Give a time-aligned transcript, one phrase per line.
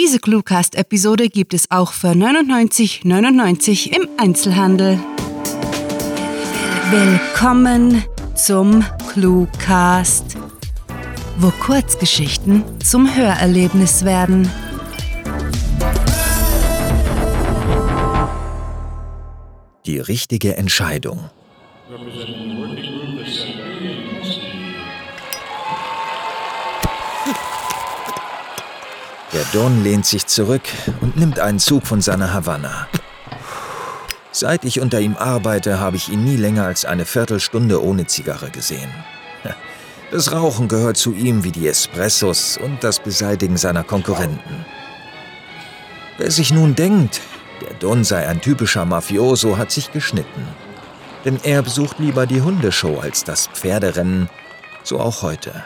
[0.00, 5.00] Diese Cluecast-Episode gibt es auch für 99,99 im Einzelhandel.
[6.92, 8.04] Willkommen
[8.36, 10.36] zum Cluecast,
[11.38, 14.48] wo Kurzgeschichten zum Hörerlebnis werden.
[19.84, 21.28] Die richtige Entscheidung.
[29.38, 30.62] Der Don lehnt sich zurück
[31.00, 32.88] und nimmt einen Zug von seiner Havanna.
[34.32, 38.50] Seit ich unter ihm arbeite, habe ich ihn nie länger als eine Viertelstunde ohne Zigarre
[38.50, 38.90] gesehen.
[40.10, 44.66] Das Rauchen gehört zu ihm wie die Espressos und das Beseitigen seiner Konkurrenten.
[46.16, 47.20] Wer sich nun denkt,
[47.60, 50.48] der Don sei ein typischer Mafioso, hat sich geschnitten.
[51.24, 54.28] Denn er besucht lieber die Hundeshow als das Pferderennen,
[54.82, 55.62] so auch heute.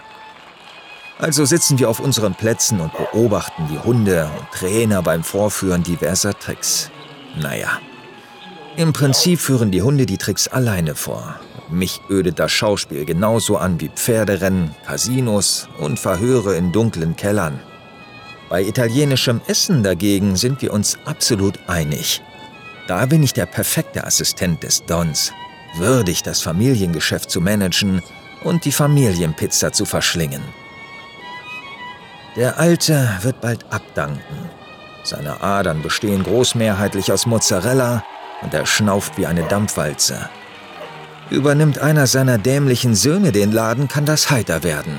[1.22, 6.36] Also sitzen wir auf unseren Plätzen und beobachten die Hunde und Trainer beim Vorführen diverser
[6.36, 6.90] Tricks.
[7.40, 7.78] Naja,
[8.74, 11.36] im Prinzip führen die Hunde die Tricks alleine vor.
[11.70, 17.60] Mich ödet das Schauspiel genauso an wie Pferderennen, Casinos und Verhöre in dunklen Kellern.
[18.48, 22.20] Bei italienischem Essen dagegen sind wir uns absolut einig.
[22.88, 25.32] Da bin ich der perfekte Assistent des Dons,
[25.76, 28.02] würdig das Familiengeschäft zu managen
[28.42, 30.42] und die Familienpizza zu verschlingen.
[32.34, 34.50] Der Alte wird bald abdanken.
[35.04, 38.02] Seine Adern bestehen großmehrheitlich aus Mozzarella
[38.40, 40.30] und er schnauft wie eine Dampfwalze.
[41.28, 44.96] Übernimmt einer seiner dämlichen Söhne den Laden, kann das heiter werden.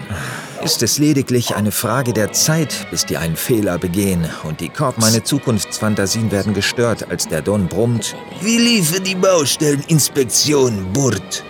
[0.64, 5.00] Ist es lediglich eine Frage der Zeit, bis die einen Fehler begehen und die Korb
[5.00, 8.16] meine Zukunftsfantasien werden gestört, als der Don brummt.
[8.42, 11.44] Wie liefe die Baustelleninspektion, Burt?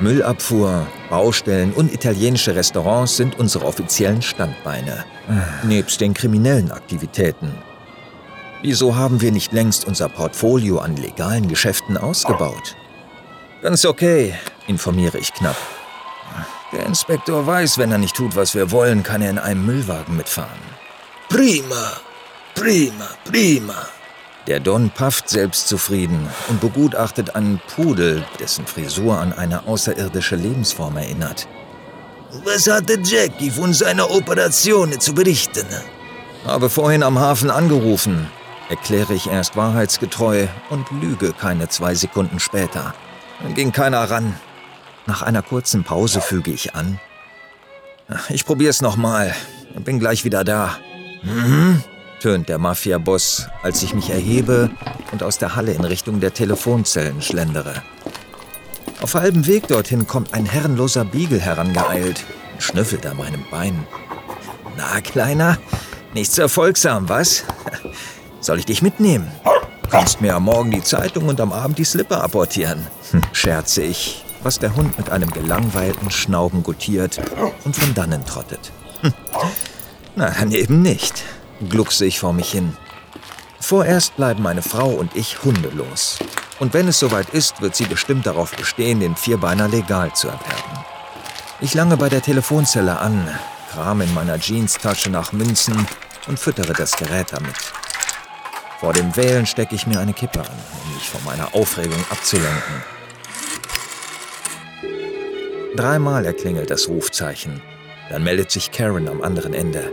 [0.00, 5.04] Müllabfuhr, Baustellen und italienische Restaurants sind unsere offiziellen Standbeine.
[5.62, 7.54] Nebst den kriminellen Aktivitäten.
[8.62, 12.76] Wieso haben wir nicht längst unser Portfolio an legalen Geschäften ausgebaut?
[13.62, 14.34] Ganz okay,
[14.66, 15.56] informiere ich knapp.
[16.72, 20.16] Der Inspektor weiß, wenn er nicht tut, was wir wollen, kann er in einem Müllwagen
[20.16, 20.58] mitfahren.
[21.28, 21.92] Prima,
[22.54, 23.86] prima, prima.
[24.46, 31.48] Der Don pafft selbstzufrieden und begutachtet einen Pudel, dessen Frisur an eine außerirdische Lebensform erinnert.
[32.44, 35.66] Was hatte Jackie von seiner Operation zu berichten?
[36.44, 38.28] Habe vorhin am Hafen angerufen,
[38.68, 42.92] erkläre ich erst wahrheitsgetreu und lüge keine zwei Sekunden später.
[43.42, 44.34] Dann ging keiner ran.
[45.06, 47.00] Nach einer kurzen Pause füge ich an.
[48.28, 49.34] Ich probier's nochmal
[49.74, 50.76] und bin gleich wieder da.
[51.22, 51.82] Mhm
[52.24, 54.70] tönt der Mafia-Boss, als ich mich erhebe
[55.12, 57.82] und aus der Halle in Richtung der Telefonzellen schlendere.
[59.02, 62.24] Auf halbem Weg dorthin kommt ein herrenloser Beagle herangeeilt
[62.54, 63.86] und schnüffelt an meinem Bein.
[64.78, 65.58] Na, Kleiner,
[66.14, 67.44] nicht so erfolgsam, was?
[68.40, 69.30] Soll ich dich mitnehmen?
[69.90, 74.24] Kannst mir am Morgen die Zeitung und am Abend die Slipper apportieren, hm, scherze ich,
[74.42, 77.20] was der Hund mit einem gelangweilten Schnauben gutiert
[77.66, 78.72] und von dannen trottet.
[79.02, 79.12] Hm.
[80.16, 81.22] Na, dann eben nicht
[81.64, 82.76] gluckse ich vor mich hin.
[83.60, 86.18] Vorerst bleiben meine Frau und ich hundelos.
[86.58, 90.84] Und wenn es soweit ist, wird sie bestimmt darauf bestehen, den Vierbeiner legal zu erwerben.
[91.60, 93.26] Ich lange bei der Telefonzelle an,
[93.72, 95.86] krame in meiner Jeanstasche nach Münzen
[96.26, 97.56] und füttere das Gerät damit.
[98.80, 102.82] Vor dem Wählen stecke ich mir eine Kippe an, um mich von meiner Aufregung abzulenken.
[105.74, 107.62] Dreimal erklingelt das Rufzeichen.
[108.10, 109.90] Dann meldet sich Karen am anderen Ende.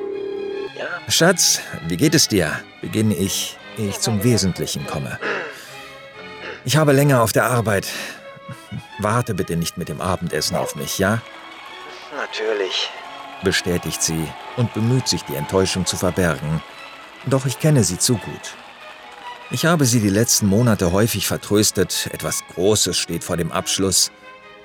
[1.08, 2.52] Schatz, wie geht es dir?
[2.82, 5.20] beginne ich, ehe ich zum Wesentlichen komme.
[6.64, 7.88] Ich habe länger auf der Arbeit.
[9.00, 11.22] Warte bitte nicht mit dem Abendessen auf mich, ja?
[12.16, 12.90] Natürlich,
[13.44, 16.62] bestätigt sie und bemüht sich, die Enttäuschung zu verbergen.
[17.26, 18.56] Doch ich kenne sie zu gut.
[19.50, 24.12] Ich habe sie die letzten Monate häufig vertröstet, etwas Großes steht vor dem Abschluss,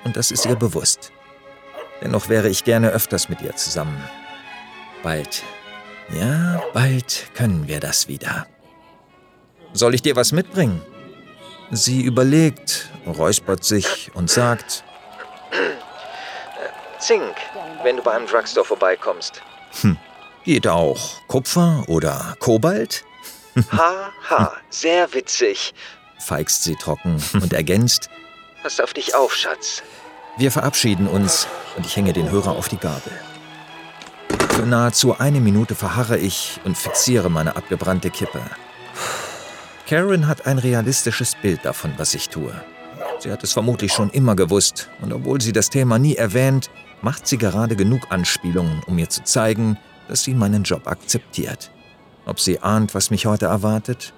[0.03, 1.11] und das ist ihr bewusst.
[2.01, 4.01] Dennoch wäre ich gerne öfters mit ihr zusammen.
[5.03, 5.43] Bald
[6.09, 8.47] ja, bald können wir das wieder.
[9.73, 10.81] Soll ich dir was mitbringen?
[11.71, 14.83] Sie überlegt, räuspert sich und sagt:
[16.99, 17.35] Zink,
[17.83, 19.41] wenn du bei einem Drugstore vorbeikommst.
[19.81, 19.97] Hm,
[20.43, 21.27] geht auch.
[21.27, 23.03] Kupfer oder Kobalt?
[23.71, 25.73] ha, ha, sehr witzig,
[26.19, 28.09] feixt sie trocken und ergänzt:
[28.63, 29.83] Pass auf dich auf, Schatz.
[30.37, 33.11] Wir verabschieden uns und ich hänge den Hörer auf die Gabel.
[34.57, 38.41] Für nahezu eine Minute verharre ich und fixiere meine abgebrannte Kippe.
[39.87, 42.59] Karen hat ein realistisches Bild davon, was ich tue.
[43.19, 46.71] Sie hat es vermutlich schon immer gewusst, und obwohl sie das Thema nie erwähnt,
[47.03, 49.77] macht sie gerade genug Anspielungen, um mir zu zeigen,
[50.07, 51.69] dass sie meinen Job akzeptiert.
[52.25, 54.11] Ob sie ahnt, was mich heute erwartet?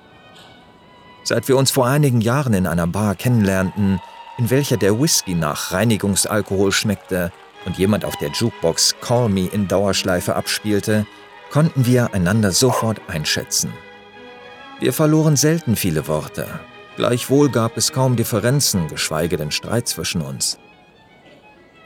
[1.25, 3.99] Seit wir uns vor einigen Jahren in einer Bar kennenlernten,
[4.37, 7.33] in welcher der Whisky nach Reinigungsalkohol schmeckte
[7.65, 11.05] und jemand auf der Jukebox Call Me in Dauerschleife abspielte,
[11.51, 13.73] konnten wir einander sofort einschätzen.
[14.79, 16.47] Wir verloren selten viele Worte,
[16.95, 20.59] gleichwohl gab es kaum Differenzen, geschweige denn Streit zwischen uns.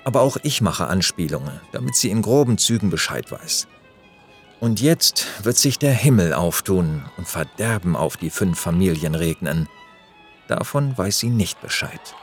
[0.03, 3.67] Aber auch ich mache Anspielungen, damit sie in groben Zügen Bescheid weiß.
[4.59, 9.67] Und jetzt wird sich der Himmel auftun und Verderben auf die fünf Familien regnen.
[10.47, 12.15] Davon weiß sie nicht Bescheid.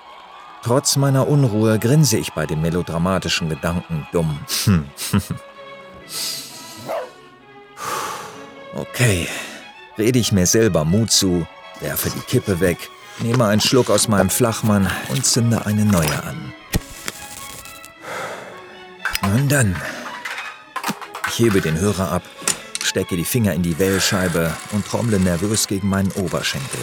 [0.63, 4.39] Trotz meiner Unruhe grinse ich bei den melodramatischen Gedanken dumm.
[8.75, 9.27] okay,
[9.97, 11.47] rede ich mir selber Mut zu,
[11.81, 12.91] werfe die Kippe weg,
[13.21, 16.53] nehme einen Schluck aus meinem Flachmann und zünde eine neue an.
[19.23, 19.77] Nun dann.
[21.29, 22.23] Ich hebe den Hörer ab,
[22.83, 26.81] stecke die Finger in die Wählscheibe und trommle nervös gegen meinen Oberschenkel.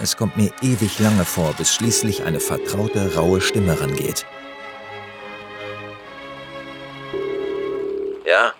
[0.00, 4.26] Es kommt mir ewig lange vor, bis schließlich eine vertraute, raue Stimme rangeht.
[8.26, 8.52] Ja?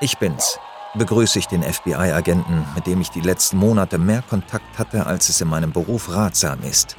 [0.00, 0.58] Ich bin's.
[0.94, 5.40] Begrüße ich den FBI-Agenten, mit dem ich die letzten Monate mehr Kontakt hatte, als es
[5.40, 6.96] in meinem Beruf ratsam ist.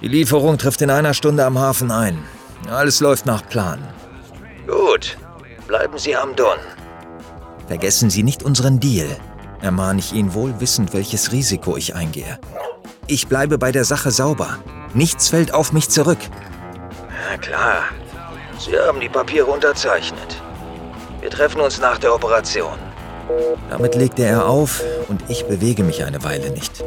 [0.00, 2.24] Die Lieferung trifft in einer Stunde am Hafen ein.
[2.68, 3.80] Alles läuft nach Plan.
[4.66, 5.16] Gut.
[5.66, 6.58] Bleiben Sie am Don.
[7.66, 9.16] Vergessen Sie nicht unseren Deal,
[9.62, 12.38] ermahne ich ihn wohl wissend, welches Risiko ich eingehe.
[13.06, 14.58] Ich bleibe bei der Sache sauber.
[14.94, 16.18] Nichts fällt auf mich zurück.
[17.30, 17.84] Na klar.
[18.58, 20.36] Sie haben die Papiere unterzeichnet.
[21.20, 22.78] Wir treffen uns nach der Operation.
[23.70, 26.84] Damit legte er auf und ich bewege mich eine Weile nicht.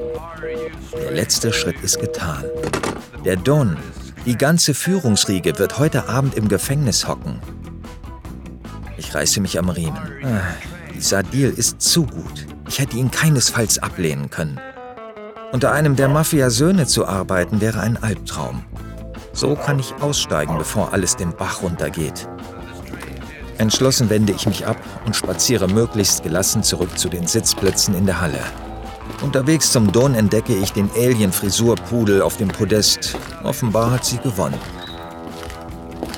[0.93, 2.43] Der letzte Schritt ist getan.
[3.23, 3.77] Der Don,
[4.25, 7.41] die ganze Führungsriege wird heute Abend im Gefängnis hocken.
[8.97, 10.11] Ich reiße mich am Riemen.
[10.23, 10.55] Ah,
[10.95, 12.47] dieser Deal ist zu gut.
[12.67, 14.59] Ich hätte ihn keinesfalls ablehnen können.
[15.51, 18.63] Unter einem der Mafia-Söhne zu arbeiten wäre ein Albtraum.
[19.33, 22.27] So kann ich aussteigen, bevor alles den Bach runtergeht.
[23.57, 28.21] Entschlossen wende ich mich ab und spaziere möglichst gelassen zurück zu den Sitzplätzen in der
[28.21, 28.39] Halle.
[29.21, 33.17] Unterwegs zum Don entdecke ich den Alien-Frisur-Pudel auf dem Podest.
[33.43, 34.59] Offenbar hat sie gewonnen.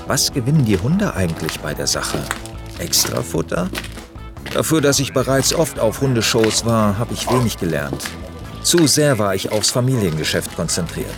[0.08, 2.20] Was gewinnen die Hunde eigentlich bei der Sache?
[2.80, 3.70] Extrafutter?
[4.54, 8.04] Dafür, dass ich bereits oft auf Hundeshows war, habe ich wenig gelernt.
[8.64, 11.16] Zu sehr war ich aufs Familiengeschäft konzentriert.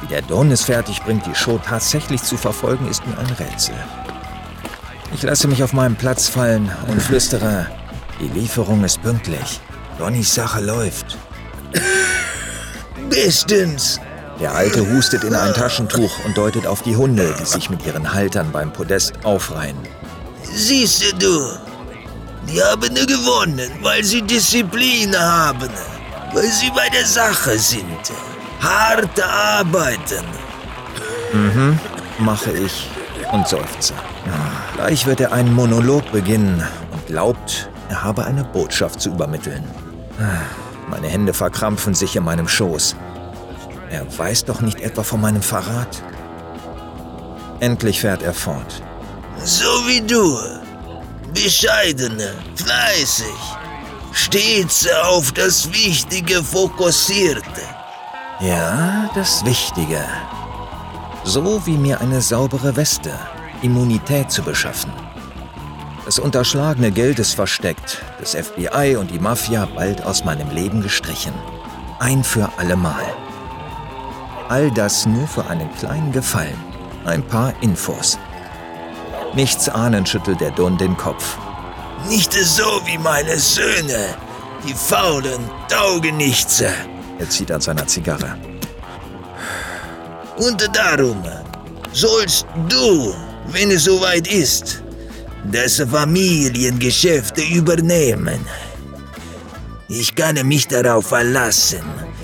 [0.00, 3.74] Wie der Don es fertig bringt, die Show tatsächlich zu verfolgen, ist mir ein Rätsel.
[5.12, 7.66] Ich lasse mich auf meinem Platz fallen und flüstere,
[8.20, 9.60] die Lieferung ist pünktlich.
[9.98, 11.18] Donnys Sache läuft.
[13.10, 14.00] Bestens.
[14.40, 18.14] Der Alte hustet in ein Taschentuch und deutet auf die Hunde, die sich mit ihren
[18.14, 19.76] Haltern beim Podest aufreihen.
[20.42, 21.50] Siehst du,
[22.50, 25.70] die haben gewonnen, weil sie Disziplin haben,
[26.32, 28.12] weil sie bei der Sache sind.
[28.60, 30.24] Hart arbeiten.
[31.32, 31.78] Mhm,
[32.18, 32.88] mache ich
[33.32, 33.94] und seufze.
[34.74, 36.62] Gleich wird er einen Monolog beginnen
[36.92, 39.64] und glaubt, er habe eine Botschaft zu übermitteln.
[40.88, 42.96] Meine Hände verkrampfen sich in meinem Schoß.
[43.90, 46.02] Er weiß doch nicht etwa von meinem Verrat.
[47.60, 48.82] Endlich fährt er fort.
[49.44, 50.59] So wie du.
[51.32, 53.26] Bescheidene, fleißig,
[54.12, 57.62] stets auf das Wichtige fokussierte.
[58.40, 60.00] Ja, das Wichtige.
[61.24, 63.12] So wie mir eine saubere Weste,
[63.62, 64.92] Immunität zu beschaffen.
[66.04, 71.34] Das unterschlagene Geld ist versteckt, das FBI und die Mafia bald aus meinem Leben gestrichen.
[72.00, 73.04] Ein für allemal.
[74.48, 76.58] All das nur für einen kleinen Gefallen.
[77.04, 78.18] Ein paar Infos.
[79.34, 81.36] Nichts ahnend schüttelt der Don den Kopf.
[82.08, 84.16] Nicht so wie meine Söhne,
[84.66, 86.70] die faulen Taugenichtse.
[87.18, 88.36] Er zieht an seiner Zigarre.
[90.38, 91.22] Und darum
[91.92, 93.14] sollst du,
[93.48, 94.82] wenn es soweit ist,
[95.52, 98.40] das Familiengeschäft übernehmen.
[99.88, 101.82] Ich kann mich darauf verlassen,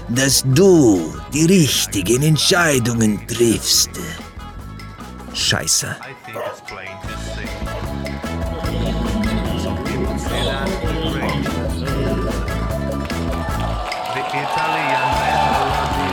[0.09, 3.91] dass du die richtigen Entscheidungen triffst.
[5.35, 5.97] Scheiße.
[6.67, 7.47] I think it's plain to see.
[9.63, 10.69] Some people say that.
[14.15, 16.11] The Italian melody.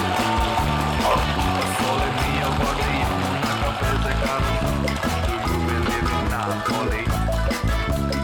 [1.79, 2.95] Calling me a body,
[3.49, 4.41] not physical.
[5.25, 7.03] Do you believe in Napoli?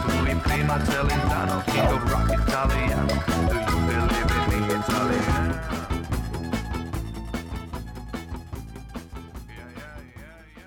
[0.06, 3.06] Lui prima Celentano, king of rock Italian.
[3.06, 5.48] Do you believe in the Italian?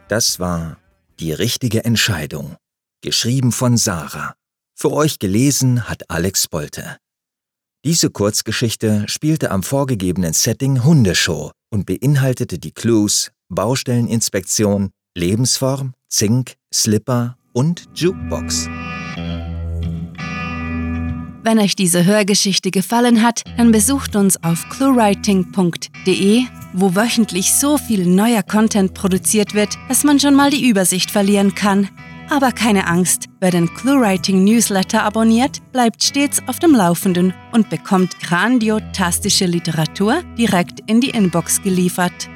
[0.10, 0.78] Das war
[1.24, 2.58] Die richtige Entscheidung.
[3.02, 4.36] Geschrieben von Sarah.
[4.78, 6.98] Für euch gelesen hat Alex Bolte.
[7.86, 17.38] Diese Kurzgeschichte spielte am vorgegebenen Setting Hundeshow und beinhaltete die Clues Baustelleninspektion, Lebensform, Zink, Slipper
[17.54, 18.68] und Jukebox.
[21.46, 28.06] Wenn euch diese Hörgeschichte gefallen hat, dann besucht uns auf cluewriting.de, wo wöchentlich so viel
[28.06, 31.90] neuer Content produziert wird, dass man schon mal die Übersicht verlieren kann.
[32.30, 38.20] Aber keine Angst, wer den ClueWriting Newsletter abonniert, bleibt stets auf dem Laufenden und bekommt
[38.22, 42.30] grandiotastische Literatur direkt in die Inbox geliefert.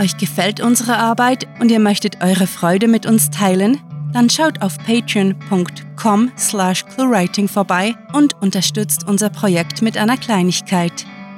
[0.00, 3.80] Euch gefällt unsere Arbeit und ihr möchtet eure Freude mit uns teilen?
[4.12, 11.04] Dann schaut auf patreon.com slash cluewriting vorbei und unterstützt unser Projekt mit einer Kleinigkeit.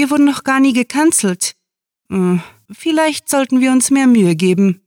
[0.00, 1.52] Wir wurden noch gar nie gecancelt.
[2.08, 2.40] Hm,
[2.72, 4.80] Vielleicht sollten wir uns mehr Mühe geben.